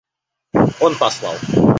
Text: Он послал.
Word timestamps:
Он 0.85 0.97
послал. 0.97 1.37